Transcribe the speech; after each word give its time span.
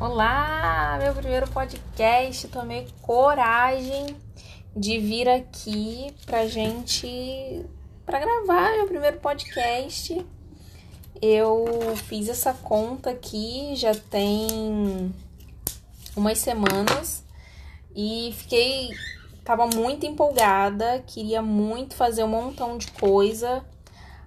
Olá, 0.00 0.96
meu 1.02 1.12
primeiro 1.12 1.48
podcast. 1.48 2.46
Tomei 2.46 2.86
coragem 3.02 4.14
de 4.76 4.96
vir 5.00 5.28
aqui 5.28 6.14
pra 6.24 6.46
gente 6.46 7.66
para 8.06 8.20
gravar 8.20 8.76
meu 8.76 8.86
primeiro 8.86 9.18
podcast. 9.18 10.24
Eu 11.20 11.96
fiz 12.06 12.28
essa 12.28 12.54
conta 12.54 13.10
aqui 13.10 13.74
já 13.74 13.92
tem 13.92 15.12
umas 16.14 16.38
semanas 16.38 17.24
e 17.92 18.32
fiquei 18.36 18.90
tava 19.44 19.66
muito 19.66 20.06
empolgada, 20.06 21.02
queria 21.08 21.42
muito 21.42 21.96
fazer 21.96 22.22
um 22.22 22.28
montão 22.28 22.78
de 22.78 22.86
coisa, 22.92 23.64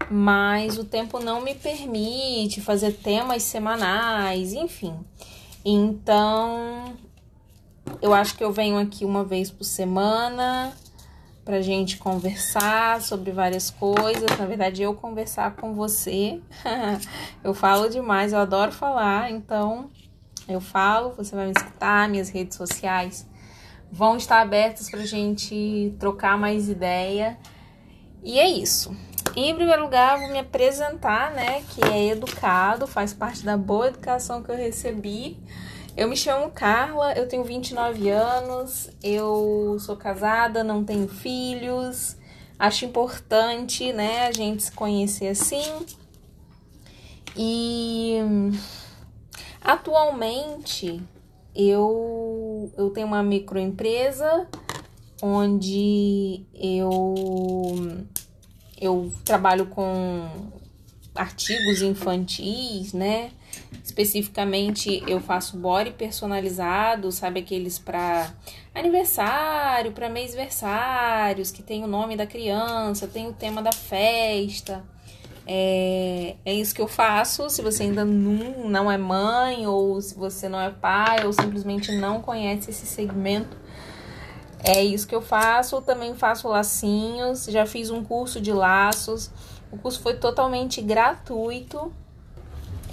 mas 0.10 0.78
o 0.78 0.84
tempo 0.84 1.18
não 1.18 1.40
me 1.40 1.56
permite 1.56 2.60
fazer 2.60 2.92
temas 2.92 3.44
semanais, 3.44 4.52
enfim. 4.52 5.00
Então, 5.64 6.96
eu 8.02 8.14
acho 8.14 8.36
que 8.36 8.44
eu 8.44 8.52
venho 8.52 8.78
aqui 8.78 9.06
uma 9.06 9.24
vez 9.24 9.52
por 9.52 9.64
semana 9.64 10.74
pra 11.44 11.62
gente 11.62 11.98
conversar 11.98 13.02
sobre 13.02 13.32
várias 13.32 13.70
coisas. 13.70 14.38
Na 14.38 14.46
verdade, 14.46 14.82
eu 14.82 14.94
conversar 14.94 15.56
com 15.56 15.74
você. 15.74 16.42
eu 17.44 17.54
falo 17.54 17.90
demais, 17.90 18.34
eu 18.34 18.40
adoro 18.40 18.72
falar, 18.72 19.32
então 19.32 19.90
eu 20.48 20.62
falo, 20.62 21.14
você 21.16 21.36
vai 21.36 21.48
me 21.48 21.54
escutar, 21.56 22.10
minhas 22.10 22.30
redes 22.30 22.58
sociais 22.58 23.30
vão 23.92 24.16
estar 24.16 24.40
abertas 24.40 24.90
pra 24.90 25.06
gente 25.06 25.94
trocar 26.00 26.38
mais 26.38 26.70
ideia. 26.70 27.38
E 28.24 28.40
é 28.40 28.48
isso. 28.48 28.96
Em 29.36 29.56
primeiro 29.56 29.84
lugar, 29.84 30.20
vou 30.20 30.30
me 30.30 30.40
apresentar, 30.40 31.32
né? 31.32 31.64
Que 31.70 31.82
é 31.86 32.08
educado, 32.08 32.86
faz 32.86 33.14
parte 33.14 33.46
da 33.46 33.56
boa 33.56 33.88
educação 33.88 34.44
que 34.44 34.52
eu 34.52 34.58
recebi. 34.58 35.38
Eu 35.96 36.10
me 36.10 36.18
chamo 36.18 36.52
Carla, 36.52 37.14
eu 37.14 37.28
tenho 37.28 37.44
29 37.44 38.10
anos, 38.10 38.90
eu 39.04 39.78
sou 39.80 39.96
casada, 39.96 40.64
não 40.64 40.84
tenho 40.84 41.08
filhos. 41.08 42.18
Acho 42.60 42.86
importante, 42.86 43.92
né, 43.92 44.28
a 44.28 44.32
gente 44.32 44.64
se 44.64 44.72
conhecer 44.72 45.30
assim. 45.30 45.86
E 47.36 48.18
atualmente 49.62 51.02
eu, 51.56 52.72
eu 52.78 52.90
tenho 52.92 53.08
uma 53.08 53.24
microempresa 53.24 54.48
onde 55.22 56.46
eu 56.54 57.16
eu 58.82 59.14
trabalho 59.24 59.68
com 59.68 60.28
artigos 61.14 61.82
infantis, 61.82 62.94
né? 62.94 63.32
Especificamente 63.84 65.04
eu 65.08 65.20
faço 65.20 65.58
body 65.58 65.92
personalizado, 65.92 67.12
sabe 67.12 67.42
aqueles 67.42 67.78
para 67.78 68.34
aniversário, 68.74 69.92
para 69.92 70.10
mêsversários, 70.10 71.52
que 71.52 71.62
tem 71.62 71.84
o 71.84 71.88
nome 71.88 72.16
da 72.16 72.26
criança, 72.26 73.08
tem 73.08 73.28
o 73.28 73.34
tema 73.34 73.62
da 73.62 73.72
festa. 73.72 74.84
É, 75.46 76.36
é 76.46 76.54
isso 76.54 76.74
que 76.74 76.82
eu 76.82 76.88
faço. 76.88 77.50
Se 77.50 77.62
você 77.62 77.84
ainda 77.84 78.06
não, 78.06 78.70
não 78.70 78.92
é 78.92 78.98
mãe, 78.98 79.68
ou 79.68 80.00
se 80.02 80.16
você 80.16 80.48
não 80.48 80.60
é 80.60 80.70
pai, 80.70 81.26
ou 81.26 81.34
simplesmente 81.34 81.92
não 81.92 82.22
conhece 82.22 82.70
esse 82.70 82.86
segmento, 82.86 83.58
é 84.64 84.84
isso 84.84 85.08
que 85.08 85.16
eu 85.16 85.22
faço. 85.22 85.82
Também 85.82 86.16
faço 86.16 86.48
lacinhos, 86.48 87.46
já 87.46 87.66
fiz 87.66 87.90
um 87.90 88.04
curso 88.04 88.40
de 88.40 88.52
laços. 88.52 89.32
O 89.72 89.78
curso 89.78 90.02
foi 90.02 90.16
totalmente 90.16 90.82
gratuito 90.82 91.92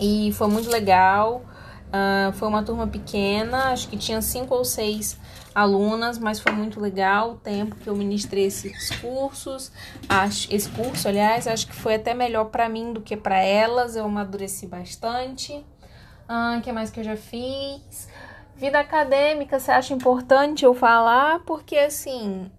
e 0.00 0.32
foi 0.32 0.48
muito 0.48 0.70
legal. 0.70 1.42
Uh, 1.88 2.32
foi 2.34 2.48
uma 2.48 2.62
turma 2.62 2.86
pequena, 2.86 3.70
acho 3.72 3.88
que 3.88 3.96
tinha 3.96 4.20
cinco 4.20 4.54
ou 4.54 4.62
seis 4.62 5.18
alunas, 5.54 6.18
mas 6.18 6.38
foi 6.38 6.52
muito 6.52 6.78
legal 6.78 7.32
o 7.32 7.34
tempo 7.36 7.76
que 7.76 7.88
eu 7.88 7.96
ministrei 7.96 8.44
esses 8.44 8.90
cursos. 9.00 9.72
Acho, 10.08 10.54
esse 10.54 10.68
curso, 10.68 11.08
aliás, 11.08 11.46
acho 11.46 11.66
que 11.66 11.74
foi 11.74 11.94
até 11.94 12.14
melhor 12.14 12.46
para 12.46 12.68
mim 12.68 12.92
do 12.92 13.00
que 13.00 13.16
para 13.16 13.40
elas. 13.40 13.96
Eu 13.96 14.04
amadureci 14.04 14.66
bastante. 14.66 15.52
O 16.28 16.58
uh, 16.58 16.60
que 16.62 16.70
mais 16.70 16.90
que 16.90 17.00
eu 17.00 17.04
já 17.04 17.16
fiz? 17.16 18.08
Vida 18.58 18.80
acadêmica, 18.80 19.60
você 19.60 19.70
acha 19.70 19.94
importante 19.94 20.64
eu 20.64 20.74
falar? 20.74 21.44
Porque 21.44 21.78
assim, 21.78 22.50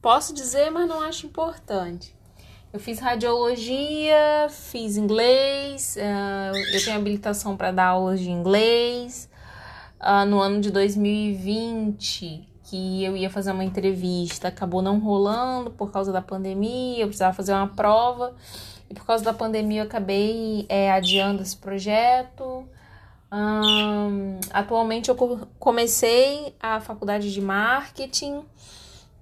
posso 0.00 0.32
dizer, 0.32 0.70
mas 0.70 0.88
não 0.88 1.02
acho 1.02 1.26
importante. 1.26 2.16
Eu 2.72 2.80
fiz 2.80 2.98
radiologia, 2.98 4.46
fiz 4.48 4.96
inglês, 4.96 5.98
uh, 5.98 6.56
eu 6.72 6.82
tenho 6.82 6.96
habilitação 6.96 7.54
para 7.54 7.70
dar 7.70 7.88
aulas 7.88 8.18
de 8.18 8.30
inglês. 8.30 9.28
Uh, 10.00 10.24
no 10.24 10.40
ano 10.40 10.58
de 10.58 10.70
2020, 10.70 12.48
que 12.62 13.04
eu 13.04 13.14
ia 13.14 13.28
fazer 13.28 13.52
uma 13.52 13.64
entrevista, 13.64 14.48
acabou 14.48 14.80
não 14.80 14.98
rolando 14.98 15.70
por 15.70 15.92
causa 15.92 16.10
da 16.10 16.22
pandemia, 16.22 17.02
eu 17.02 17.08
precisava 17.08 17.34
fazer 17.34 17.52
uma 17.52 17.68
prova. 17.68 18.34
E 18.88 18.94
por 18.94 19.04
causa 19.04 19.22
da 19.22 19.34
pandemia 19.34 19.82
eu 19.82 19.84
acabei 19.84 20.64
é, 20.70 20.90
adiando 20.90 21.42
esse 21.42 21.58
projeto. 21.58 22.66
Atualmente 24.52 25.08
eu 25.08 25.16
comecei 25.58 26.54
a 26.60 26.80
faculdade 26.80 27.32
de 27.32 27.40
marketing 27.40 28.42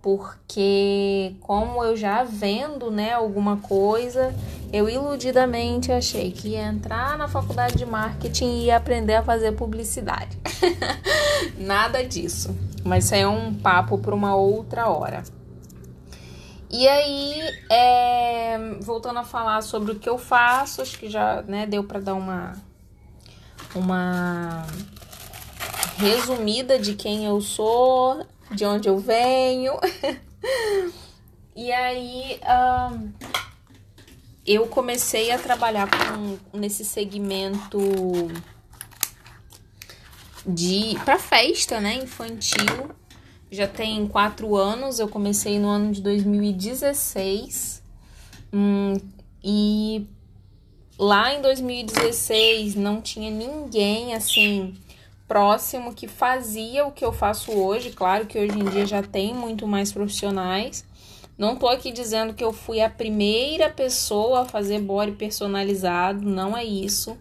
porque 0.04 1.34
como 1.40 1.82
eu 1.82 1.96
já 1.96 2.24
vendo, 2.24 2.90
né, 2.90 3.14
alguma 3.14 3.56
coisa, 3.56 4.34
eu 4.70 4.86
iludidamente 4.86 5.90
achei 5.90 6.30
que 6.30 6.48
ia 6.48 6.64
entrar 6.64 7.16
na 7.16 7.26
faculdade 7.26 7.78
de 7.78 7.86
marketing 7.86 8.44
e 8.44 8.64
ia 8.66 8.76
aprender 8.76 9.14
a 9.14 9.22
fazer 9.22 9.52
publicidade. 9.52 10.38
Nada 11.56 12.04
disso. 12.04 12.54
Mas 12.84 13.06
isso 13.06 13.14
é 13.14 13.26
um 13.26 13.54
papo 13.54 13.96
para 13.96 14.14
uma 14.14 14.36
outra 14.36 14.90
hora. 14.90 15.22
E 16.70 16.86
aí, 16.86 17.40
é, 17.70 18.58
voltando 18.82 19.20
a 19.20 19.24
falar 19.24 19.62
sobre 19.62 19.92
o 19.92 19.98
que 19.98 20.08
eu 20.08 20.18
faço, 20.18 20.82
acho 20.82 20.98
que 20.98 21.08
já 21.08 21.40
né, 21.48 21.64
deu 21.64 21.82
para 21.82 22.00
dar 22.00 22.14
uma 22.14 22.52
uma 23.74 24.66
resumida 25.96 26.78
de 26.78 26.94
quem 26.94 27.24
eu 27.24 27.40
sou, 27.40 28.26
de 28.50 28.64
onde 28.64 28.88
eu 28.88 28.98
venho. 28.98 29.74
e 31.54 31.72
aí 31.72 32.40
um, 32.92 33.12
eu 34.46 34.66
comecei 34.66 35.30
a 35.30 35.38
trabalhar 35.38 35.88
com, 35.88 36.58
nesse 36.58 36.84
segmento 36.84 37.78
de 40.46 40.98
para 41.04 41.18
festa, 41.18 41.80
né, 41.80 41.94
infantil. 41.94 42.90
Já 43.50 43.66
tem 43.66 44.06
quatro 44.06 44.56
anos. 44.56 44.98
Eu 44.98 45.08
comecei 45.08 45.58
no 45.58 45.68
ano 45.68 45.92
de 45.92 46.02
2016 46.02 47.82
hum, 48.52 48.94
e 49.42 50.06
Lá 50.98 51.34
em 51.34 51.42
2016 51.42 52.76
não 52.76 53.00
tinha 53.00 53.30
ninguém 53.30 54.14
assim 54.14 54.74
próximo 55.26 55.94
que 55.94 56.06
fazia 56.06 56.86
o 56.86 56.92
que 56.92 57.04
eu 57.04 57.12
faço 57.12 57.50
hoje. 57.50 57.90
Claro 57.90 58.26
que 58.26 58.38
hoje 58.38 58.58
em 58.58 58.64
dia 58.64 58.86
já 58.86 59.02
tem 59.02 59.34
muito 59.34 59.66
mais 59.66 59.92
profissionais. 59.92 60.84
Não 61.36 61.56
tô 61.56 61.66
aqui 61.66 61.90
dizendo 61.90 62.32
que 62.32 62.44
eu 62.44 62.52
fui 62.52 62.80
a 62.80 62.88
primeira 62.88 63.68
pessoa 63.68 64.42
a 64.42 64.44
fazer 64.44 64.80
body 64.80 65.12
personalizado, 65.12 66.22
não 66.22 66.56
é 66.56 66.64
isso. 66.64 67.16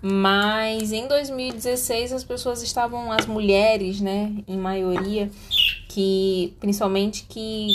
Mas 0.00 0.90
em 0.90 1.06
2016 1.06 2.12
as 2.12 2.24
pessoas 2.24 2.62
estavam, 2.62 3.12
as 3.12 3.26
mulheres, 3.26 4.00
né, 4.00 4.32
em 4.48 4.56
maioria, 4.56 5.30
que 5.88 6.56
principalmente 6.58 7.24
que, 7.28 7.68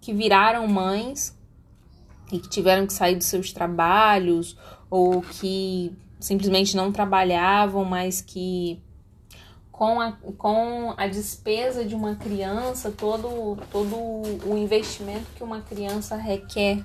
que 0.00 0.14
viraram 0.14 0.66
mães, 0.68 1.35
e 2.30 2.38
que 2.38 2.48
tiveram 2.48 2.86
que 2.86 2.92
sair 2.92 3.16
dos 3.16 3.26
seus 3.26 3.52
trabalhos 3.52 4.56
ou 4.90 5.22
que 5.22 5.96
simplesmente 6.18 6.76
não 6.76 6.90
trabalhavam, 6.90 7.84
mas 7.84 8.20
que 8.20 8.82
com 9.70 10.00
a, 10.00 10.12
com 10.38 10.94
a 10.96 11.06
despesa 11.06 11.84
de 11.84 11.94
uma 11.94 12.16
criança, 12.16 12.90
todo, 12.90 13.58
todo 13.70 13.94
o 14.46 14.56
investimento 14.56 15.26
que 15.36 15.44
uma 15.44 15.60
criança 15.60 16.16
requer, 16.16 16.82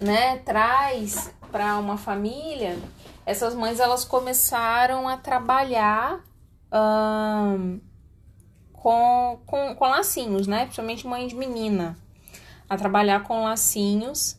né, 0.00 0.38
traz 0.38 1.32
para 1.50 1.78
uma 1.78 1.98
família, 1.98 2.78
essas 3.26 3.54
mães 3.54 3.78
elas 3.78 4.04
começaram 4.04 5.06
a 5.06 5.16
trabalhar 5.16 6.24
hum, 6.72 7.78
com, 8.72 9.40
com, 9.44 9.74
com 9.76 9.84
lacinhos, 9.84 10.46
né, 10.46 10.62
principalmente 10.62 11.06
mãe 11.06 11.26
de 11.26 11.36
menina 11.36 12.01
a 12.68 12.76
trabalhar 12.76 13.22
com 13.24 13.44
lacinhos. 13.44 14.36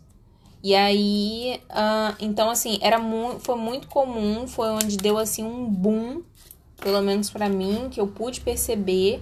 E 0.63 0.73
aí, 0.75 1.61
uh, 1.69 2.15
então 2.19 2.49
assim, 2.49 2.79
era 2.81 2.97
mu 2.97 3.39
foi 3.39 3.55
muito 3.55 3.87
comum, 3.87 4.47
foi 4.47 4.69
onde 4.69 4.95
deu 4.95 5.17
assim 5.17 5.43
um 5.43 5.69
boom, 5.69 6.21
pelo 6.79 7.01
menos 7.01 7.29
para 7.29 7.49
mim, 7.49 7.89
que 7.91 7.99
eu 7.99 8.07
pude 8.07 8.39
perceber 8.41 9.21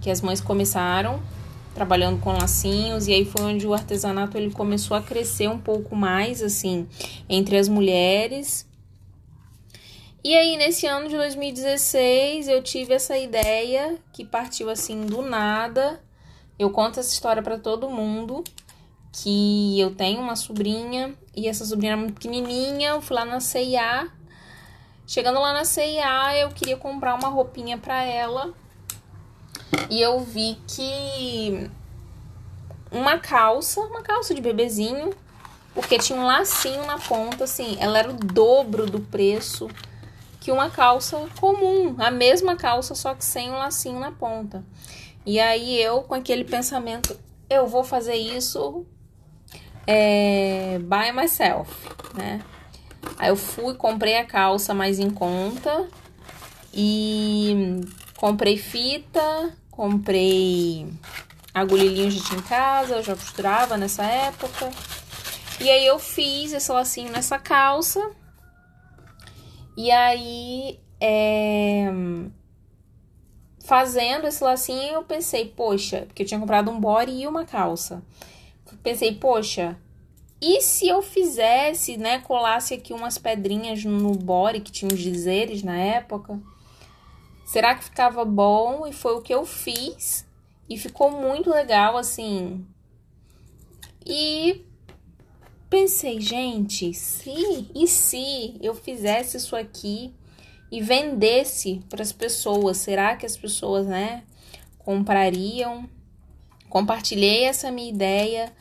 que 0.00 0.10
as 0.10 0.22
mães 0.22 0.40
começaram 0.40 1.20
trabalhando 1.74 2.20
com 2.20 2.32
lacinhos 2.32 3.06
e 3.06 3.12
aí 3.12 3.24
foi 3.24 3.42
onde 3.42 3.66
o 3.66 3.74
artesanato 3.74 4.36
ele 4.36 4.50
começou 4.50 4.96
a 4.96 5.02
crescer 5.02 5.48
um 5.48 5.58
pouco 5.58 5.94
mais 5.94 6.42
assim 6.42 6.88
entre 7.28 7.56
as 7.56 7.68
mulheres. 7.68 8.66
E 10.22 10.36
aí, 10.36 10.58
nesse 10.58 10.86
ano 10.86 11.08
de 11.08 11.16
2016, 11.16 12.48
eu 12.48 12.62
tive 12.62 12.92
essa 12.92 13.16
ideia 13.16 13.98
que 14.12 14.22
partiu 14.22 14.68
assim 14.68 15.06
do 15.06 15.22
nada. 15.22 15.98
Eu 16.60 16.68
conto 16.68 17.00
essa 17.00 17.10
história 17.10 17.42
para 17.42 17.56
todo 17.56 17.88
mundo 17.88 18.44
que 19.10 19.80
eu 19.80 19.94
tenho 19.94 20.20
uma 20.20 20.36
sobrinha 20.36 21.14
e 21.34 21.48
essa 21.48 21.64
sobrinha 21.64 21.92
era 21.92 21.96
muito 21.96 22.12
pequenininha. 22.12 22.90
Eu 22.90 23.00
fui 23.00 23.16
lá 23.16 23.24
na 23.24 23.40
CIA. 23.40 24.06
Chegando 25.06 25.40
lá 25.40 25.54
na 25.54 25.64
CIA, 25.64 26.36
eu 26.36 26.50
queria 26.50 26.76
comprar 26.76 27.14
uma 27.14 27.30
roupinha 27.30 27.78
para 27.78 28.04
ela. 28.04 28.52
E 29.88 30.02
eu 30.02 30.20
vi 30.20 30.58
que 30.68 31.70
uma 32.92 33.16
calça, 33.18 33.80
uma 33.80 34.02
calça 34.02 34.34
de 34.34 34.42
bebezinho, 34.42 35.14
porque 35.74 35.96
tinha 35.96 36.18
um 36.18 36.26
lacinho 36.26 36.84
na 36.84 36.98
ponta, 36.98 37.44
assim, 37.44 37.78
ela 37.80 37.98
era 37.98 38.10
o 38.10 38.12
dobro 38.12 38.84
do 38.84 39.00
preço 39.00 39.66
que 40.38 40.52
uma 40.52 40.68
calça 40.68 41.26
comum, 41.40 41.94
a 41.98 42.10
mesma 42.10 42.54
calça, 42.54 42.94
só 42.94 43.14
que 43.14 43.24
sem 43.24 43.50
um 43.50 43.56
lacinho 43.58 43.98
na 43.98 44.12
ponta. 44.12 44.62
E 45.24 45.38
aí 45.38 45.80
eu, 45.80 46.02
com 46.02 46.14
aquele 46.14 46.44
pensamento, 46.44 47.18
eu 47.48 47.66
vou 47.66 47.84
fazer 47.84 48.14
isso 48.14 48.86
é, 49.86 50.78
by 50.78 51.12
myself, 51.12 51.70
né? 52.14 52.40
Aí 53.18 53.28
eu 53.28 53.36
fui, 53.36 53.74
comprei 53.74 54.16
a 54.16 54.24
calça 54.24 54.72
mais 54.74 54.98
em 54.98 55.10
conta 55.10 55.88
e 56.72 57.80
comprei 58.16 58.56
fita, 58.56 59.56
comprei 59.70 60.92
agulhinho 61.52 62.10
já 62.10 62.22
tinha 62.24 62.38
em 62.38 62.42
casa, 62.42 62.96
eu 62.96 63.02
já 63.02 63.14
costurava 63.14 63.76
nessa 63.76 64.04
época. 64.04 64.70
E 65.60 65.68
aí 65.68 65.86
eu 65.86 65.98
fiz 65.98 66.52
esse 66.52 66.70
lacinho 66.72 67.12
nessa 67.12 67.38
calça 67.38 68.00
e 69.76 69.90
aí, 69.90 70.78
é... 71.00 71.86
fazendo 73.70 74.26
esse 74.26 74.42
lacinho, 74.42 74.94
eu 74.94 75.04
pensei, 75.04 75.46
poxa, 75.46 76.02
porque 76.06 76.24
eu 76.24 76.26
tinha 76.26 76.40
comprado 76.40 76.72
um 76.72 76.80
body 76.80 77.12
e 77.12 77.28
uma 77.28 77.44
calça. 77.44 78.02
Pensei, 78.82 79.14
poxa, 79.14 79.78
e 80.42 80.60
se 80.60 80.88
eu 80.88 81.00
fizesse, 81.00 81.96
né, 81.96 82.18
colasse 82.18 82.74
aqui 82.74 82.92
umas 82.92 83.16
pedrinhas 83.16 83.84
no 83.84 84.10
body 84.10 84.58
que 84.58 84.72
tinha 84.72 84.92
os 84.92 84.98
dizeres 84.98 85.62
na 85.62 85.78
época? 85.78 86.40
Será 87.44 87.76
que 87.76 87.84
ficava 87.84 88.24
bom? 88.24 88.88
E 88.88 88.92
foi 88.92 89.14
o 89.14 89.22
que 89.22 89.32
eu 89.32 89.46
fiz. 89.46 90.26
E 90.68 90.76
ficou 90.76 91.12
muito 91.12 91.48
legal, 91.48 91.96
assim. 91.96 92.66
E 94.04 94.64
pensei, 95.68 96.20
gente, 96.20 96.92
se 96.92 97.70
e 97.72 97.86
se 97.86 98.56
eu 98.60 98.74
fizesse 98.74 99.36
isso 99.36 99.54
aqui 99.54 100.12
e 100.70 100.80
vendesse 100.80 101.82
para 101.88 102.02
as 102.02 102.12
pessoas, 102.12 102.76
será 102.76 103.16
que 103.16 103.26
as 103.26 103.36
pessoas, 103.36 103.86
né, 103.86 104.22
comprariam? 104.78 105.88
Compartilhei 106.68 107.44
essa 107.44 107.70
minha 107.70 107.90
ideia 107.90 108.52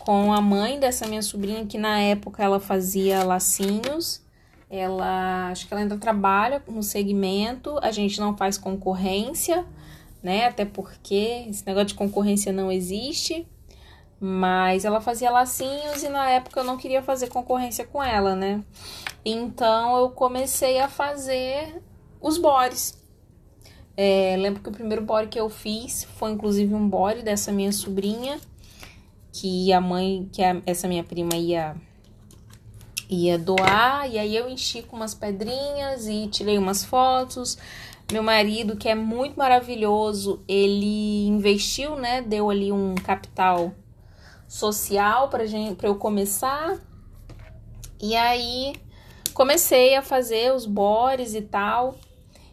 com 0.00 0.32
a 0.32 0.40
mãe 0.40 0.78
dessa 0.78 1.06
minha 1.06 1.22
sobrinha 1.22 1.64
que 1.64 1.78
na 1.78 1.98
época 1.98 2.42
ela 2.42 2.60
fazia 2.60 3.24
lacinhos. 3.24 4.22
Ela, 4.68 5.50
acho 5.50 5.66
que 5.66 5.72
ela 5.72 5.82
ainda 5.82 5.96
trabalha 5.96 6.62
no 6.68 6.82
segmento. 6.82 7.78
A 7.80 7.90
gente 7.90 8.20
não 8.20 8.36
faz 8.36 8.58
concorrência, 8.58 9.64
né? 10.22 10.46
Até 10.46 10.66
porque 10.66 11.46
esse 11.48 11.64
negócio 11.66 11.88
de 11.88 11.94
concorrência 11.94 12.52
não 12.52 12.70
existe. 12.70 13.46
Mas 14.26 14.86
ela 14.86 15.02
fazia 15.02 15.30
lacinhos 15.30 16.02
e 16.02 16.08
na 16.08 16.30
época 16.30 16.60
eu 16.60 16.64
não 16.64 16.78
queria 16.78 17.02
fazer 17.02 17.28
concorrência 17.28 17.84
com 17.84 18.02
ela, 18.02 18.34
né? 18.34 18.64
Então 19.22 19.98
eu 19.98 20.08
comecei 20.08 20.80
a 20.80 20.88
fazer 20.88 21.82
os 22.22 22.38
bores. 22.38 22.98
É, 23.94 24.34
lembro 24.38 24.62
que 24.62 24.68
o 24.70 24.72
primeiro 24.72 25.04
body 25.04 25.28
que 25.28 25.38
eu 25.38 25.50
fiz 25.50 26.04
foi 26.04 26.30
inclusive 26.30 26.74
um 26.74 26.88
body 26.88 27.20
dessa 27.20 27.52
minha 27.52 27.70
sobrinha, 27.70 28.40
que 29.30 29.70
a 29.74 29.78
mãe, 29.78 30.26
que 30.32 30.42
a, 30.42 30.56
essa 30.64 30.88
minha 30.88 31.04
prima 31.04 31.36
ia 31.36 31.76
ia 33.10 33.38
doar, 33.38 34.10
e 34.10 34.18
aí 34.18 34.34
eu 34.34 34.48
enchi 34.48 34.80
com 34.80 34.96
umas 34.96 35.14
pedrinhas 35.14 36.06
e 36.08 36.28
tirei 36.28 36.56
umas 36.56 36.82
fotos. 36.82 37.58
Meu 38.10 38.22
marido, 38.22 38.74
que 38.74 38.88
é 38.88 38.94
muito 38.94 39.36
maravilhoso, 39.36 40.42
ele 40.48 41.26
investiu, 41.26 41.96
né? 41.96 42.22
Deu 42.22 42.48
ali 42.48 42.72
um 42.72 42.94
capital 42.94 43.74
social 44.54 45.28
para 45.28 45.44
eu 45.82 45.96
começar. 45.96 46.78
E 48.00 48.14
aí 48.14 48.76
comecei 49.32 49.96
a 49.96 50.02
fazer 50.02 50.54
os 50.54 50.64
bores 50.64 51.34
e 51.34 51.42
tal. 51.42 51.96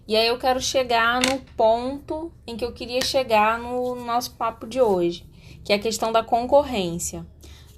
E 0.07 0.15
aí 0.15 0.27
eu 0.27 0.39
quero 0.39 0.59
chegar 0.59 1.21
no 1.21 1.37
ponto 1.55 2.31
em 2.47 2.57
que 2.57 2.65
eu 2.65 2.73
queria 2.73 3.01
chegar 3.01 3.59
no 3.59 3.93
nosso 4.03 4.31
papo 4.31 4.65
de 4.65 4.81
hoje, 4.81 5.29
que 5.63 5.71
é 5.71 5.75
a 5.75 5.79
questão 5.79 6.11
da 6.11 6.23
concorrência. 6.23 7.23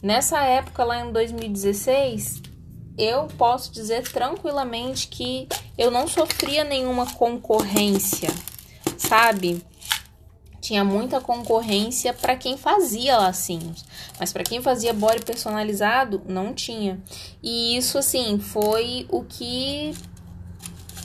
Nessa 0.02 0.42
época, 0.42 0.86
lá 0.86 1.06
em 1.06 1.12
2016, 1.12 2.42
eu 2.98 3.28
posso 3.38 3.74
dizer 3.74 4.10
tranquilamente 4.10 5.10
que 5.10 5.50
eu 5.78 5.92
não 5.92 6.08
sofria 6.08 6.64
nenhuma 6.64 7.12
concorrência, 7.14 8.30
sabe? 8.98 9.62
Tinha 10.64 10.82
muita 10.86 11.20
concorrência 11.20 12.14
para 12.14 12.38
quem 12.38 12.56
fazia 12.56 13.18
lacinhos, 13.18 13.84
mas 14.18 14.32
para 14.32 14.46
quem 14.46 14.62
fazia 14.62 14.94
body 14.94 15.26
personalizado 15.26 16.22
não 16.26 16.54
tinha. 16.54 17.02
E 17.44 17.76
isso 17.76 17.98
assim 17.98 18.40
foi 18.40 19.06
o 19.10 19.26
que 19.26 19.94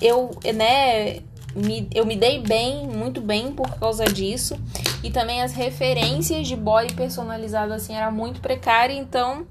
eu, 0.00 0.30
né, 0.54 1.22
me, 1.56 1.88
eu 1.92 2.06
me 2.06 2.16
dei 2.16 2.38
bem, 2.38 2.86
muito 2.86 3.20
bem 3.20 3.50
por 3.50 3.68
causa 3.80 4.04
disso. 4.04 4.56
E 5.02 5.10
também 5.10 5.42
as 5.42 5.52
referências 5.52 6.46
de 6.46 6.54
body 6.54 6.94
personalizado 6.94 7.72
assim 7.72 7.96
era 7.96 8.12
muito 8.12 8.40
precária, 8.40 8.94
então 8.94 9.44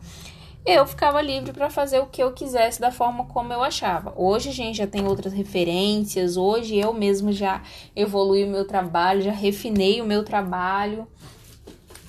eu 0.67 0.85
ficava 0.85 1.21
livre 1.21 1.53
para 1.53 1.69
fazer 1.69 1.99
o 1.99 2.07
que 2.07 2.21
eu 2.21 2.33
quisesse 2.33 2.81
da 2.81 2.91
forma 2.91 3.23
como 3.25 3.53
eu 3.53 3.63
achava. 3.63 4.13
Hoje 4.17 4.49
a 4.49 4.53
gente 4.53 4.77
já 4.77 4.85
tem 4.85 5.07
outras 5.07 5.31
referências, 5.31 6.35
hoje 6.35 6.75
eu 6.75 6.93
mesmo 6.93 7.31
já 7.31 7.63
evolui 7.95 8.43
o 8.43 8.49
meu 8.49 8.67
trabalho, 8.67 9.21
já 9.21 9.31
refinei 9.31 10.01
o 10.01 10.05
meu 10.05 10.25
trabalho. 10.25 11.07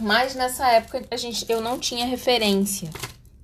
Mas 0.01 0.35
nessa 0.35 0.69
época 0.73 1.05
a 1.09 1.17
gente 1.17 1.47
eu 1.49 1.61
não 1.61 1.79
tinha 1.79 2.05
referência, 2.05 2.91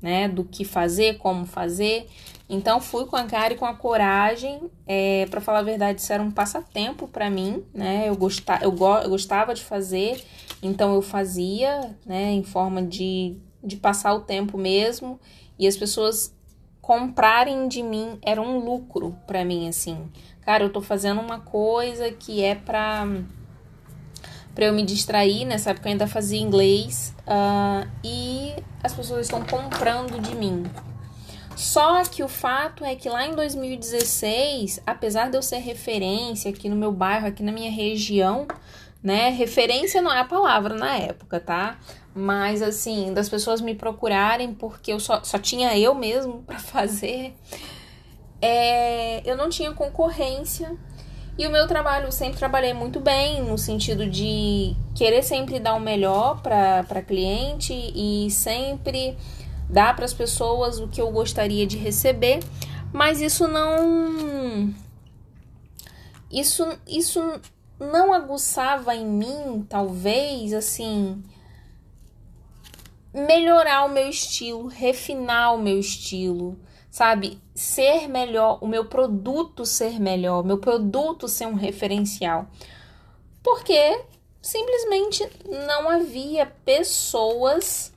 né, 0.03 0.27
do 0.27 0.43
que 0.43 0.65
fazer, 0.65 1.17
como 1.19 1.47
fazer. 1.47 2.09
Então 2.51 2.81
fui 2.81 3.07
com 3.07 3.17
a 3.17 3.25
cara 3.25 3.55
e 3.55 3.57
com 3.57 3.67
a 3.67 3.75
coragem. 3.75 4.69
É, 4.85 5.27
para 5.31 5.41
falar 5.41 5.61
a 5.61 5.63
verdade, 5.63 6.01
isso 6.01 6.13
era 6.13 6.23
um 6.23 6.31
passatempo 6.31 7.07
para 7.07 7.31
mim, 7.31 7.65
né? 7.73 8.09
Eu, 8.09 8.17
gostava, 8.17 8.65
eu, 8.65 8.73
go, 8.73 8.97
eu 8.99 9.11
gostava 9.11 9.55
de 9.55 9.63
fazer, 9.63 10.23
então 10.61 10.93
eu 10.93 11.01
fazia, 11.01 11.97
né, 12.05 12.33
em 12.33 12.43
forma 12.43 12.83
de 12.83 13.37
de 13.65 13.77
passar 13.77 14.15
o 14.15 14.21
tempo 14.21 14.59
mesmo 14.59 15.19
e 15.59 15.67
as 15.67 15.77
pessoas 15.77 16.35
comprarem 16.81 17.67
de 17.67 17.83
mim 17.83 18.19
era 18.23 18.41
um 18.41 18.59
lucro 18.59 19.17
para 19.27 19.45
mim 19.45 19.69
assim. 19.69 20.11
Cara, 20.43 20.65
eu 20.65 20.71
tô 20.71 20.83
fazendo 20.83 21.21
uma 21.21 21.41
coisa 21.41 22.11
que 22.13 22.43
é 22.45 22.55
pra, 22.55 23.07
pra 24.55 24.67
eu 24.67 24.75
me 24.75 24.85
distrair. 24.85 25.47
Nessa 25.47 25.71
época 25.71 25.89
eu 25.89 25.93
ainda 25.93 26.07
fazia 26.07 26.39
inglês 26.39 27.15
uh, 27.21 27.89
e 28.05 28.53
as 28.83 28.93
pessoas 28.93 29.23
estão 29.27 29.43
comprando 29.45 30.21
de 30.21 30.35
mim. 30.37 30.65
Só 31.57 32.03
que 32.05 32.23
o 32.23 32.29
fato 32.29 32.85
é 32.85 32.95
que 32.95 33.09
lá 33.09 33.27
em 33.27 33.35
2016, 33.35 34.83
apesar 34.87 35.31
de 35.31 35.37
eu 35.37 35.43
ser 35.43 35.59
referência 35.59 36.51
aqui 36.51 36.69
no 36.69 36.77
meu 36.77 36.93
bairro, 36.93 37.27
aqui 37.27 37.43
na 37.43 37.53
minha 37.53 37.71
região, 37.71 38.47
né? 39.03 39.31
Referência 39.31 40.03
não 40.03 40.13
é 40.13 40.21
a 40.21 40.25
palavra 40.25 40.75
na 40.75 40.97
época, 40.97 41.39
tá? 41.39 41.79
Mas 42.15 42.63
assim, 42.63 43.13
das 43.13 43.29
pessoas 43.29 43.61
me 43.61 43.75
procurarem 43.75 44.55
porque 44.55 44.93
eu 44.93 45.01
só, 45.01 45.23
só 45.25 45.39
tinha 45.39 45.77
eu 45.77 45.95
mesmo 45.95 46.43
para 46.47 46.59
fazer. 46.59 47.35
É, 48.41 49.29
eu 49.29 49.37
não 49.37 49.49
tinha 49.49 49.73
concorrência. 49.73 50.77
E 51.37 51.47
o 51.49 51.51
meu 51.51 51.67
trabalho, 51.67 52.07
eu 52.07 52.13
sempre 52.13 52.39
trabalhei 52.39 52.73
muito 52.73 53.01
bem, 53.01 53.43
no 53.43 53.59
sentido 53.59 54.09
de 54.09 54.77
querer 54.95 55.23
sempre 55.25 55.59
dar 55.59 55.75
o 55.75 55.81
melhor 55.81 56.41
para 56.41 57.03
cliente 57.03 57.73
e 57.73 58.31
sempre 58.31 59.17
dar 59.69 59.97
para 59.97 60.05
as 60.05 60.15
pessoas 60.15 60.79
o 60.79 60.87
que 60.87 61.01
eu 61.01 61.11
gostaria 61.11 61.67
de 61.67 61.77
receber, 61.77 62.39
mas 62.93 63.21
isso 63.21 63.49
não. 63.49 64.73
Isso, 66.31 66.67
isso 66.87 67.21
não 67.81 68.13
aguçava 68.13 68.95
em 68.95 69.05
mim, 69.05 69.67
talvez, 69.69 70.53
assim, 70.53 71.21
melhorar 73.15 73.85
o 73.85 73.89
meu 73.89 74.09
estilo, 74.09 74.67
refinar 74.67 75.55
o 75.55 75.59
meu 75.59 75.79
estilo, 75.79 76.59
sabe? 76.91 77.41
Ser 77.55 78.09
melhor, 78.09 78.59
o 78.61 78.67
meu 78.67 78.87
produto 78.87 79.65
ser 79.65 80.01
melhor, 80.01 80.43
meu 80.43 80.59
produto 80.59 81.29
ser 81.29 81.47
um 81.47 81.55
referencial. 81.55 82.47
Porque 83.43 84.03
simplesmente 84.43 85.27
não 85.47 85.89
havia 85.89 86.47
pessoas 86.65 87.93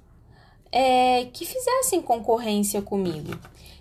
é, 0.71 1.25
que 1.33 1.45
fizessem 1.45 2.01
concorrência 2.01 2.81
comigo. 2.81 3.37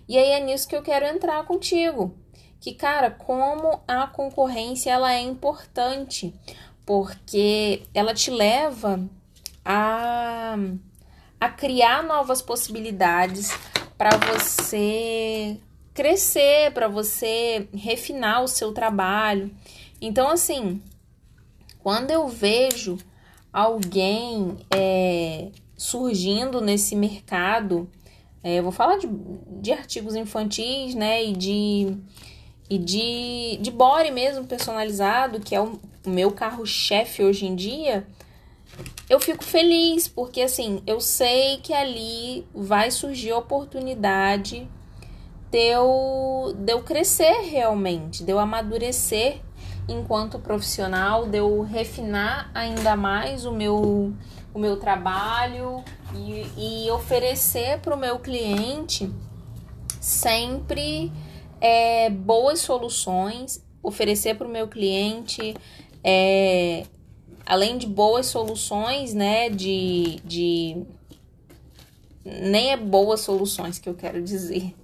E 0.07 0.17
aí 0.17 0.31
é 0.31 0.39
nisso 0.39 0.67
que 0.67 0.75
eu 0.75 0.81
quero 0.81 1.05
entrar 1.05 1.45
contigo 1.45 2.15
que, 2.59 2.73
cara, 2.73 3.11
como 3.11 3.81
a 3.87 4.07
concorrência 4.07 4.91
ela 4.91 5.13
é 5.13 5.21
importante, 5.21 6.33
porque 6.85 7.83
ela 7.93 8.13
te 8.13 8.31
leva 8.31 8.99
a, 9.63 10.55
a 11.39 11.49
criar 11.49 12.03
novas 12.03 12.41
possibilidades 12.41 13.51
para 13.97 14.11
você 14.17 15.57
crescer, 15.93 16.71
para 16.73 16.87
você 16.87 17.67
refinar 17.73 18.43
o 18.43 18.47
seu 18.47 18.71
trabalho. 18.71 19.51
Então, 19.99 20.29
assim, 20.29 20.81
quando 21.79 22.11
eu 22.11 22.27
vejo 22.27 22.97
alguém 23.51 24.57
é, 24.71 25.49
surgindo 25.75 26.61
nesse 26.61 26.95
mercado, 26.95 27.89
é, 28.43 28.59
eu 28.59 28.63
vou 28.63 28.71
falar 28.71 28.97
de, 28.97 29.07
de 29.61 29.71
artigos 29.71 30.15
infantis, 30.15 30.93
né, 30.93 31.23
e 31.23 31.33
de 31.33 31.97
e 32.69 32.77
de, 32.77 33.57
de 33.61 33.71
body 33.71 34.11
mesmo 34.11 34.45
personalizado, 34.45 35.39
que 35.39 35.55
é 35.55 35.61
o, 35.61 35.79
meu 36.05 36.31
carro-chefe 36.31 37.23
hoje 37.23 37.45
em 37.45 37.55
dia, 37.55 38.07
eu 39.09 39.19
fico 39.19 39.43
feliz, 39.43 40.07
porque 40.07 40.41
assim, 40.41 40.81
eu 40.85 40.99
sei 40.99 41.57
que 41.57 41.73
ali 41.73 42.45
vai 42.53 42.91
surgir 42.91 43.33
oportunidade 43.33 44.67
de 45.49 45.57
eu, 45.57 46.53
de 46.57 46.73
eu 46.73 46.83
crescer 46.83 47.41
realmente, 47.49 48.23
de 48.23 48.31
eu 48.31 48.39
amadurecer 48.39 49.41
enquanto 49.87 50.37
profissional, 50.39 51.25
de 51.25 51.37
eu 51.37 51.61
refinar 51.61 52.51
ainda 52.53 52.95
mais 52.95 53.45
o 53.45 53.51
meu, 53.51 54.13
o 54.53 54.59
meu 54.59 54.77
trabalho 54.77 55.83
e, 56.13 56.85
e 56.85 56.91
oferecer 56.91 57.79
para 57.79 57.95
o 57.95 57.97
meu 57.97 58.19
cliente 58.19 59.09
sempre 60.01 61.11
é, 61.59 62.09
boas 62.09 62.59
soluções, 62.59 63.63
oferecer 63.81 64.35
para 64.35 64.47
o 64.47 64.49
meu 64.49 64.67
cliente, 64.67 65.55
é, 66.03 66.85
além 67.47 67.77
de 67.77 67.87
boas 67.87 68.25
soluções, 68.27 69.13
né, 69.13 69.49
de, 69.49 70.19
de. 70.23 70.83
Nem 72.23 72.71
é 72.71 72.77
boas 72.77 73.21
soluções 73.21 73.79
que 73.79 73.87
eu 73.87 73.93
quero 73.93 74.21
dizer, 74.21 74.75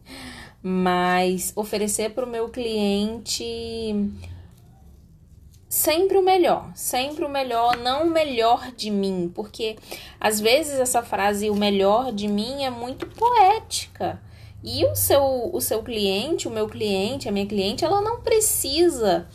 mas 0.61 1.51
oferecer 1.55 2.11
para 2.11 2.25
o 2.25 2.29
meu 2.29 2.47
cliente 2.47 3.43
sempre 5.67 6.17
o 6.19 6.21
melhor, 6.21 6.71
sempre 6.75 7.25
o 7.25 7.29
melhor, 7.29 7.75
não 7.77 8.03
o 8.03 8.11
melhor 8.11 8.71
de 8.71 8.91
mim, 8.91 9.29
porque 9.33 9.75
às 10.19 10.39
vezes 10.39 10.79
essa 10.79 11.01
frase 11.01 11.49
o 11.49 11.55
melhor 11.55 12.13
de 12.13 12.27
mim 12.27 12.63
é 12.63 12.69
muito 12.69 13.07
poética. 13.07 14.21
E 14.63 14.85
o 14.85 14.95
seu 14.95 15.49
o 15.51 15.59
seu 15.59 15.83
cliente, 15.83 16.47
o 16.47 16.51
meu 16.51 16.69
cliente, 16.69 17.27
a 17.27 17.31
minha 17.31 17.45
cliente, 17.45 17.83
ela 17.83 18.01
não 18.01 18.21
precisa 18.21 19.27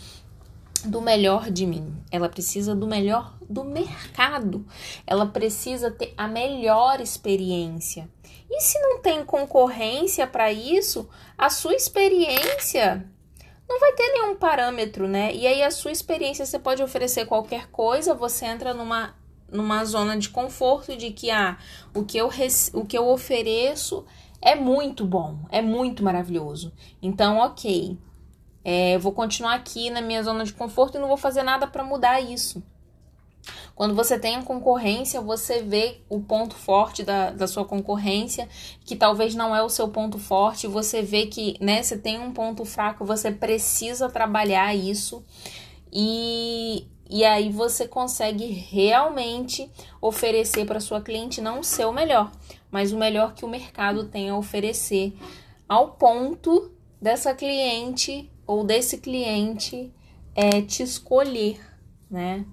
do 0.85 1.01
melhor 1.01 1.51
de 1.51 1.67
mim. 1.67 1.95
Ela 2.11 2.29
precisa 2.29 2.75
do 2.75 2.87
melhor 2.87 3.37
do 3.49 3.65
mercado. 3.65 4.65
Ela 5.07 5.27
precisa 5.27 5.91
ter 5.91 6.15
a 6.17 6.29
melhor 6.29 7.01
experiência. 7.01 8.09
E 8.51 8.61
se 8.61 8.79
não 8.81 9.01
tem 9.01 9.25
concorrência 9.25 10.27
para 10.27 10.53
isso, 10.53 11.09
a 11.37 11.51
sua 11.51 11.75
experiência 11.75 13.07
não 13.69 13.79
vai 13.79 13.93
ter 13.93 14.09
nenhum 14.13 14.35
parâmetro, 14.35 15.07
né? 15.07 15.35
E 15.35 15.47
aí 15.47 15.63
a 15.63 15.71
sua 15.71 15.93
experiência 15.93 16.47
você 16.47 16.59
pode 16.59 16.83
oferecer 16.83 17.27
qualquer 17.27 17.69
coisa, 17.69 18.15
você 18.15 18.47
entra 18.47 18.73
numa 18.73 19.15
numa 19.51 19.83
zona 19.87 20.15
de 20.19 20.29
conforto 20.29 20.95
de 20.95 21.11
que 21.11 21.31
ah, 21.31 21.57
o 21.95 22.05
que 22.05 22.19
eu 22.19 22.31
o 22.75 22.85
que 22.85 22.99
eu 22.99 23.09
ofereço 23.09 24.05
é 24.41 24.55
muito 24.55 25.05
bom, 25.05 25.39
é 25.51 25.61
muito 25.61 26.03
maravilhoso. 26.03 26.73
Então, 27.03 27.39
OK. 27.39 27.99
É, 28.65 28.99
vou 28.99 29.13
continuar 29.13 29.55
aqui 29.55 29.91
na 29.91 30.01
minha 30.01 30.23
zona 30.23 30.45
de 30.45 30.53
conforto 30.53 30.97
e 30.97 31.01
não 31.01 31.09
vou 31.09 31.17
fazer 31.17 31.43
nada 31.43 31.67
para 31.67 31.85
mudar 31.85 32.21
isso. 32.21 32.63
Quando 33.75 33.95
você 33.95 34.19
tem 34.19 34.37
a 34.37 34.43
concorrência, 34.43 35.21
você 35.21 35.63
vê 35.63 36.01
o 36.09 36.21
ponto 36.21 36.55
forte 36.55 37.05
da, 37.05 37.31
da 37.31 37.47
sua 37.47 37.65
concorrência, 37.65 38.49
que 38.85 38.97
talvez 38.97 39.35
não 39.35 39.55
é 39.55 39.63
o 39.63 39.69
seu 39.69 39.89
ponto 39.89 40.19
forte, 40.19 40.67
você 40.67 41.01
vê 41.01 41.27
que 41.27 41.57
né, 41.61 41.83
você 41.83 41.97
tem 41.97 42.19
um 42.19 42.33
ponto 42.33 42.65
fraco, 42.65 43.05
você 43.05 43.31
precisa 43.31 44.09
trabalhar 44.09 44.75
isso. 44.75 45.25
E, 45.93 46.89
e 47.09 47.25
aí 47.25 47.51
você 47.51 47.87
consegue 47.87 48.47
realmente 48.47 49.71
oferecer 50.01 50.67
para 50.67 50.81
sua 50.81 51.01
cliente 51.01 51.41
não 51.41 51.61
o 51.61 51.65
seu 51.65 51.93
melhor, 51.93 52.33
mas 52.71 52.93
o 52.93 52.99
melhor 52.99 53.33
que 53.33 53.45
o 53.45 53.49
mercado 53.49 54.05
tem 54.09 54.29
a 54.29 54.37
oferecer, 54.37 55.15
ao 55.69 55.93
ponto 55.93 56.73
dessa 57.01 57.33
cliente 57.33 58.29
ou 58.49 58.65
desse 58.65 58.97
cliente 58.97 59.93
é, 60.35 60.63
te 60.63 60.83
escolher, 60.83 61.61
né? 62.11 62.47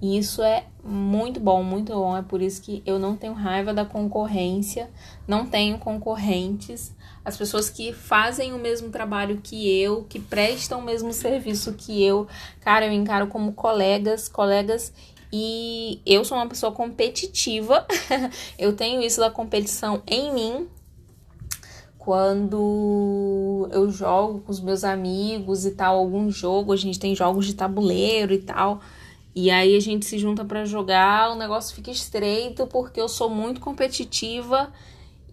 E 0.00 0.18
isso 0.18 0.42
é 0.42 0.66
muito 0.84 1.40
bom, 1.40 1.62
muito 1.62 1.92
bom. 1.92 2.16
É 2.16 2.22
por 2.22 2.42
isso 2.42 2.60
que 2.60 2.82
eu 2.84 2.98
não 2.98 3.16
tenho 3.16 3.32
raiva 3.32 3.72
da 3.72 3.84
concorrência, 3.84 4.90
não 5.26 5.46
tenho 5.46 5.78
concorrentes. 5.78 6.92
As 7.24 7.36
pessoas 7.36 7.70
que 7.70 7.92
fazem 7.92 8.52
o 8.52 8.58
mesmo 8.58 8.90
trabalho 8.90 9.40
que 9.42 9.68
eu, 9.80 10.04
que 10.04 10.18
prestam 10.18 10.80
o 10.80 10.84
mesmo 10.84 11.12
serviço 11.12 11.74
que 11.74 12.02
eu, 12.02 12.26
cara, 12.60 12.86
eu 12.86 12.92
encaro 12.92 13.28
como 13.28 13.52
colegas, 13.52 14.28
colegas 14.28 14.92
e 15.32 16.00
eu 16.06 16.24
sou 16.24 16.36
uma 16.36 16.48
pessoa 16.48 16.72
competitiva. 16.72 17.86
eu 18.58 18.74
tenho 18.74 19.02
isso 19.02 19.20
da 19.20 19.30
competição 19.30 20.02
em 20.06 20.32
mim. 20.32 20.68
Quando 22.08 23.68
eu 23.70 23.90
jogo 23.90 24.40
com 24.40 24.50
os 24.50 24.60
meus 24.60 24.82
amigos 24.82 25.66
e 25.66 25.72
tal, 25.72 25.98
algum 25.98 26.30
jogo, 26.30 26.72
a 26.72 26.76
gente 26.76 26.98
tem 26.98 27.14
jogos 27.14 27.44
de 27.44 27.52
tabuleiro 27.52 28.32
e 28.32 28.38
tal. 28.38 28.80
E 29.34 29.50
aí 29.50 29.76
a 29.76 29.80
gente 29.80 30.06
se 30.06 30.18
junta 30.18 30.42
para 30.42 30.64
jogar, 30.64 31.30
o 31.30 31.34
negócio 31.34 31.76
fica 31.76 31.90
estreito 31.90 32.66
porque 32.66 32.98
eu 32.98 33.10
sou 33.10 33.28
muito 33.28 33.60
competitiva 33.60 34.72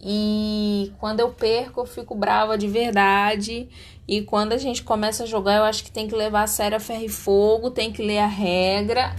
e 0.01 0.91
quando 1.00 1.22
eu 1.22 1.29
perco 1.29 1.79
eu 1.79 1.86
fico 1.86 2.13
brava 2.13 2.58
de 2.58 2.67
verdade. 2.67 3.70
E 4.05 4.24
quando 4.24 4.51
a 4.51 4.58
gente 4.58 4.84
começa 4.84 5.24
a 5.24 5.25
jogar, 5.25 5.55
eu 5.55 5.63
acho 5.63 5.82
que 5.82 5.91
tem 5.94 6.10
que 6.10 6.13
levar 6.13 6.44
a 6.44 6.48
sério 6.48 6.75
a 6.75 6.82
ferro 6.82 7.05
e 7.05 7.10
fogo, 7.10 7.72
tem 7.72 7.89
que 7.89 8.03
ler 8.03 8.20
a 8.20 8.27
regra. 8.27 9.15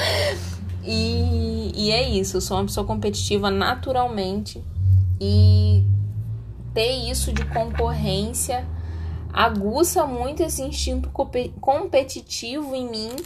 e, 0.82 1.72
e 1.76 1.90
é 1.90 2.08
isso, 2.08 2.38
eu 2.38 2.40
sou 2.40 2.56
uma 2.56 2.64
pessoa 2.64 2.86
competitiva 2.86 3.50
naturalmente. 3.50 4.64
E 5.20 5.84
ter 6.74 7.10
isso 7.10 7.32
de 7.32 7.44
concorrência 7.46 8.66
aguça 9.32 10.06
muito 10.06 10.42
esse 10.42 10.62
instinto 10.62 11.10
competitivo 11.60 12.74
em 12.74 12.88
mim 12.88 13.16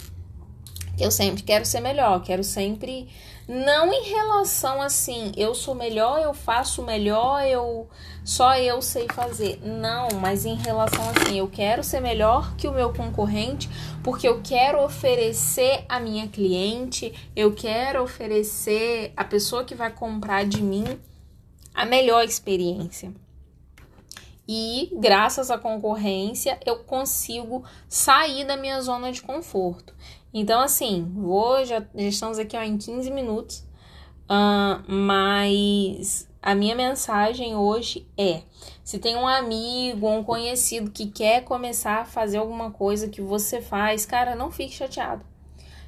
eu 0.99 1.11
sempre 1.11 1.43
quero 1.43 1.65
ser 1.65 1.81
melhor, 1.81 2.23
quero 2.23 2.45
sempre. 2.45 3.09
Não 3.49 3.93
em 3.93 4.05
relação 4.05 4.81
assim, 4.81 5.33
eu 5.37 5.55
sou 5.55 5.75
melhor, 5.75 6.21
eu 6.21 6.33
faço 6.33 6.83
melhor, 6.83 7.45
eu 7.47 7.89
só 8.25 8.57
eu 8.57 8.81
sei 8.81 9.07
fazer. 9.13 9.61
Não, 9.63 10.09
mas 10.21 10.47
em 10.47 10.55
relação 10.55 11.05
assim, 11.11 11.39
eu 11.39 11.49
quero 11.49 11.83
ser 11.83 12.01
melhor 12.01 12.55
que 12.57 12.69
o 12.69 12.73
meu 12.73 12.93
concorrente, 12.93 13.69
porque 14.03 14.27
eu 14.27 14.41
quero 14.41 14.83
oferecer 14.83 15.85
a 15.89 15.99
minha 15.99 16.29
cliente, 16.29 17.13
eu 17.35 17.53
quero 17.53 18.03
oferecer 18.03 19.13
a 19.17 19.25
pessoa 19.25 19.65
que 19.65 19.75
vai 19.75 19.91
comprar 19.91 20.47
de 20.47 20.63
mim 20.63 20.99
a 21.75 21.85
melhor 21.85 22.25
experiência. 22.25 23.13
E 24.47 24.91
graças 25.01 25.51
à 25.51 25.57
concorrência, 25.57 26.59
eu 26.67 26.81
consigo 26.85 27.65
sair 27.89 28.45
da 28.45 28.57
minha 28.57 28.81
zona 28.83 29.11
de 29.11 29.23
conforto. 29.23 29.95
Então, 30.33 30.61
assim, 30.61 31.11
vou, 31.15 31.65
já, 31.65 31.81
já 31.95 32.09
estamos 32.09 32.39
aqui 32.39 32.57
ó, 32.57 32.63
em 32.63 32.77
15 32.77 33.11
minutos, 33.11 33.65
uh, 34.25 34.83
mas 34.87 36.29
a 36.43 36.55
minha 36.55 36.75
mensagem 36.75 37.57
hoje 37.57 38.07
é: 38.19 38.43
se 38.83 38.99
tem 38.99 39.17
um 39.17 39.27
amigo 39.27 40.07
um 40.07 40.23
conhecido 40.23 40.91
que 40.91 41.07
quer 41.07 41.43
começar 41.43 42.03
a 42.03 42.05
fazer 42.05 42.37
alguma 42.37 42.71
coisa 42.71 43.09
que 43.09 43.23
você 43.23 43.63
faz, 43.63 44.05
cara, 44.05 44.35
não 44.35 44.51
fique 44.51 44.75
chateado. 44.75 45.25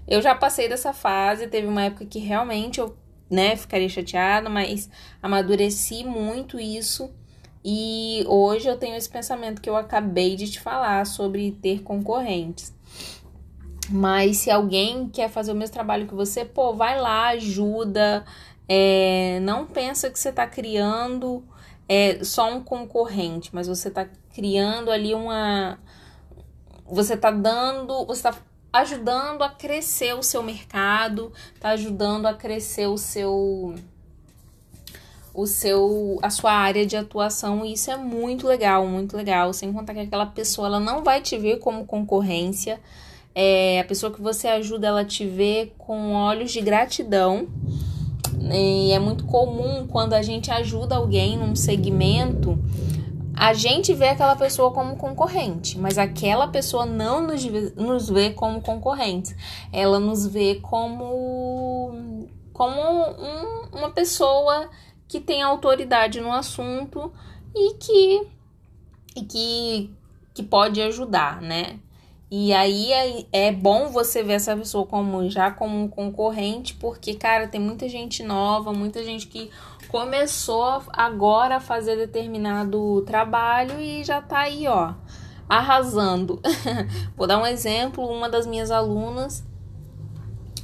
Eu 0.08 0.22
já 0.22 0.34
passei 0.34 0.68
dessa 0.68 0.94
fase, 0.94 1.48
teve 1.48 1.66
uma 1.66 1.82
época 1.84 2.06
que 2.06 2.20
realmente 2.20 2.80
eu, 2.80 2.96
né, 3.28 3.54
ficaria 3.56 3.88
chateada, 3.88 4.48
mas 4.48 4.88
amadureci 5.20 6.04
muito 6.04 6.58
isso. 6.58 7.10
E 7.68 8.24
hoje 8.28 8.68
eu 8.68 8.76
tenho 8.76 8.94
esse 8.94 9.08
pensamento 9.08 9.60
que 9.60 9.68
eu 9.68 9.74
acabei 9.74 10.36
de 10.36 10.48
te 10.48 10.60
falar 10.60 11.04
sobre 11.04 11.50
ter 11.50 11.82
concorrentes. 11.82 12.72
Mas 13.90 14.36
se 14.36 14.52
alguém 14.52 15.08
quer 15.08 15.28
fazer 15.28 15.50
o 15.50 15.54
mesmo 15.56 15.74
trabalho 15.74 16.06
que 16.06 16.14
você, 16.14 16.44
pô, 16.44 16.74
vai 16.74 17.00
lá, 17.00 17.30
ajuda. 17.30 18.24
É, 18.68 19.40
não 19.42 19.66
pensa 19.66 20.08
que 20.08 20.16
você 20.16 20.28
está 20.28 20.46
criando 20.46 21.42
é, 21.88 22.22
só 22.22 22.54
um 22.54 22.62
concorrente, 22.62 23.52
mas 23.52 23.66
você 23.66 23.88
está 23.88 24.08
criando 24.32 24.88
ali 24.88 25.12
uma. 25.12 25.76
Você 26.88 27.14
está 27.14 27.32
dando. 27.32 28.06
Você 28.06 28.28
está 28.28 28.40
ajudando 28.72 29.42
a 29.42 29.48
crescer 29.48 30.14
o 30.14 30.22
seu 30.22 30.40
mercado, 30.40 31.32
está 31.52 31.70
ajudando 31.70 32.26
a 32.26 32.34
crescer 32.34 32.86
o 32.86 32.96
seu 32.96 33.74
o 35.36 35.46
seu 35.46 36.18
a 36.22 36.30
sua 36.30 36.52
área 36.52 36.86
de 36.86 36.96
atuação 36.96 37.64
e 37.64 37.74
isso 37.74 37.90
é 37.90 37.96
muito 37.96 38.46
legal, 38.46 38.86
muito 38.86 39.16
legal. 39.16 39.52
Sem 39.52 39.72
contar 39.72 39.92
que 39.92 40.00
aquela 40.00 40.26
pessoa 40.26 40.66
ela 40.66 40.80
não 40.80 41.04
vai 41.04 41.20
te 41.20 41.36
ver 41.36 41.58
como 41.58 41.84
concorrência. 41.84 42.80
É, 43.34 43.80
a 43.80 43.84
pessoa 43.84 44.10
que 44.10 44.20
você 44.20 44.48
ajuda 44.48 44.86
ela 44.86 45.04
te 45.04 45.26
vê 45.26 45.72
com 45.76 46.14
olhos 46.14 46.50
de 46.50 46.60
gratidão. 46.62 47.48
E 48.50 48.92
é 48.92 48.98
muito 48.98 49.24
comum 49.26 49.86
quando 49.86 50.14
a 50.14 50.22
gente 50.22 50.50
ajuda 50.50 50.96
alguém 50.96 51.36
num 51.36 51.56
segmento, 51.56 52.58
a 53.34 53.52
gente 53.52 53.92
vê 53.92 54.08
aquela 54.08 54.36
pessoa 54.36 54.70
como 54.70 54.96
concorrente, 54.96 55.78
mas 55.78 55.98
aquela 55.98 56.48
pessoa 56.48 56.86
não 56.86 57.20
nos 57.26 57.44
vê, 57.44 57.72
nos 57.76 58.08
vê 58.08 58.30
como 58.30 58.60
concorrentes. 58.62 59.34
Ela 59.72 59.98
nos 59.98 60.26
vê 60.26 60.56
como 60.62 62.28
como 62.52 62.80
um, 62.80 63.78
uma 63.78 63.90
pessoa 63.90 64.70
que 65.08 65.20
tem 65.20 65.42
autoridade 65.42 66.20
no 66.20 66.32
assunto 66.32 67.12
e 67.54 67.74
que, 67.74 68.28
e 69.16 69.22
que, 69.22 69.90
que 70.34 70.42
pode 70.42 70.80
ajudar, 70.82 71.40
né? 71.40 71.78
E 72.28 72.52
aí 72.52 72.92
é, 72.92 73.26
é 73.48 73.52
bom 73.52 73.88
você 73.88 74.22
ver 74.22 74.34
essa 74.34 74.56
pessoa 74.56 74.84
como 74.84 75.30
já 75.30 75.50
como 75.50 75.80
um 75.80 75.88
concorrente, 75.88 76.74
porque, 76.74 77.14
cara, 77.14 77.46
tem 77.46 77.60
muita 77.60 77.88
gente 77.88 78.22
nova, 78.24 78.72
muita 78.72 79.04
gente 79.04 79.28
que 79.28 79.48
começou 79.88 80.82
agora 80.88 81.56
a 81.56 81.60
fazer 81.60 81.96
determinado 81.96 83.02
trabalho 83.02 83.80
e 83.80 84.02
já 84.02 84.20
tá 84.20 84.40
aí, 84.40 84.66
ó, 84.66 84.94
arrasando. 85.48 86.40
Vou 87.16 87.28
dar 87.28 87.38
um 87.38 87.46
exemplo, 87.46 88.04
uma 88.04 88.28
das 88.28 88.44
minhas 88.44 88.72
alunas 88.72 89.44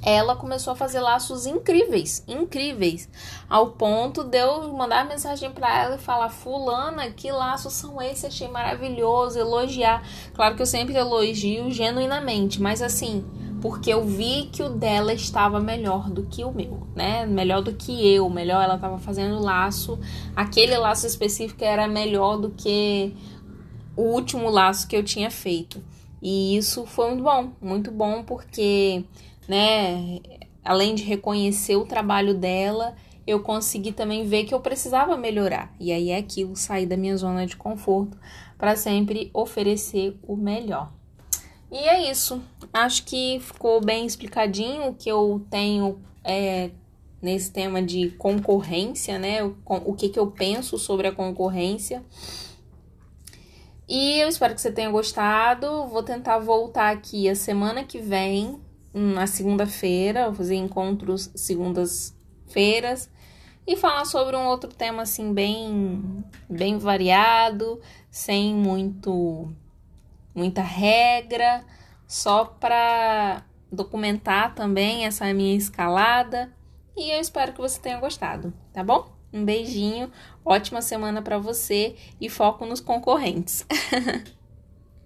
ela 0.04 0.34
começou 0.34 0.72
a 0.72 0.76
fazer 0.76 1.00
laços 1.00 1.46
incríveis, 1.46 2.24
incríveis, 2.26 3.08
ao 3.48 3.70
ponto 3.70 4.24
de 4.24 4.38
eu 4.38 4.72
mandar 4.72 5.08
mensagem 5.08 5.50
para 5.52 5.82
ela 5.82 5.94
e 5.94 5.98
falar: 5.98 6.28
Fulana, 6.28 7.10
que 7.10 7.30
laços 7.30 7.72
são 7.72 8.02
esses? 8.02 8.24
Achei 8.24 8.48
maravilhoso, 8.48 9.38
elogiar. 9.38 10.02
Claro 10.34 10.56
que 10.56 10.62
eu 10.62 10.66
sempre 10.66 10.94
elogio 10.94 11.70
genuinamente, 11.70 12.60
mas 12.60 12.82
assim, 12.82 13.24
porque 13.60 13.92
eu 13.92 14.04
vi 14.04 14.48
que 14.52 14.60
o 14.60 14.68
dela 14.68 15.14
estava 15.14 15.60
melhor 15.60 16.10
do 16.10 16.24
que 16.24 16.44
o 16.44 16.50
meu, 16.50 16.84
né? 16.96 17.24
Melhor 17.24 17.62
do 17.62 17.72
que 17.72 18.12
eu, 18.12 18.28
melhor 18.28 18.60
ela 18.64 18.74
estava 18.74 18.98
fazendo 18.98 19.40
laço, 19.40 20.00
aquele 20.34 20.76
laço 20.76 21.06
específico 21.06 21.62
era 21.62 21.86
melhor 21.86 22.38
do 22.38 22.50
que 22.50 23.14
o 23.96 24.02
último 24.02 24.50
laço 24.50 24.88
que 24.88 24.96
eu 24.96 25.04
tinha 25.04 25.30
feito. 25.30 25.80
E 26.20 26.56
isso 26.56 26.86
foi 26.86 27.08
muito 27.08 27.22
bom, 27.22 27.52
muito 27.60 27.90
bom 27.90 28.22
porque 28.24 29.04
né? 29.52 30.18
Além 30.64 30.94
de 30.94 31.02
reconhecer 31.02 31.76
o 31.76 31.84
trabalho 31.84 32.32
dela, 32.32 32.96
eu 33.26 33.40
consegui 33.40 33.92
também 33.92 34.24
ver 34.24 34.44
que 34.44 34.54
eu 34.54 34.60
precisava 34.60 35.14
melhorar. 35.14 35.74
E 35.78 35.92
aí 35.92 36.08
é 36.08 36.16
aquilo, 36.16 36.56
sair 36.56 36.86
da 36.86 36.96
minha 36.96 37.14
zona 37.18 37.46
de 37.46 37.54
conforto 37.54 38.16
para 38.56 38.74
sempre 38.76 39.30
oferecer 39.34 40.18
o 40.26 40.36
melhor. 40.36 40.90
E 41.70 41.76
é 41.76 42.10
isso. 42.10 42.42
Acho 42.72 43.04
que 43.04 43.40
ficou 43.40 43.84
bem 43.84 44.06
explicadinho 44.06 44.88
o 44.88 44.94
que 44.94 45.10
eu 45.10 45.44
tenho 45.50 46.00
é, 46.24 46.70
nesse 47.20 47.52
tema 47.52 47.82
de 47.82 48.08
concorrência, 48.12 49.18
né? 49.18 49.44
O, 49.44 49.54
o 49.66 49.94
que, 49.94 50.08
que 50.08 50.18
eu 50.18 50.28
penso 50.28 50.78
sobre 50.78 51.08
a 51.08 51.12
concorrência. 51.12 52.02
E 53.86 54.18
eu 54.18 54.28
espero 54.28 54.54
que 54.54 54.62
você 54.62 54.72
tenha 54.72 54.90
gostado. 54.90 55.86
Vou 55.88 56.02
tentar 56.02 56.38
voltar 56.38 56.90
aqui 56.90 57.28
a 57.28 57.34
semana 57.34 57.84
que 57.84 57.98
vem 57.98 58.58
na 58.92 59.26
segunda-feira, 59.26 60.26
vou 60.26 60.34
fazer 60.34 60.54
encontros 60.54 61.30
segundas-feiras 61.34 63.10
e 63.66 63.76
falar 63.76 64.04
sobre 64.04 64.36
um 64.36 64.46
outro 64.46 64.70
tema 64.72 65.02
assim 65.02 65.32
bem 65.32 66.24
bem 66.48 66.78
variado, 66.78 67.80
sem 68.10 68.54
muito 68.54 69.52
muita 70.34 70.62
regra, 70.62 71.64
só 72.06 72.44
para 72.44 73.44
documentar 73.70 74.54
também 74.54 75.06
essa 75.06 75.32
minha 75.32 75.56
escalada. 75.56 76.52
E 76.96 77.10
eu 77.10 77.20
espero 77.20 77.52
que 77.52 77.60
você 77.60 77.80
tenha 77.80 77.98
gostado, 77.98 78.52
tá 78.72 78.84
bom? 78.84 79.10
Um 79.32 79.44
beijinho, 79.44 80.10
ótima 80.44 80.82
semana 80.82 81.22
para 81.22 81.38
você 81.38 81.96
e 82.20 82.28
foco 82.28 82.66
nos 82.66 82.80
concorrentes. 82.80 83.66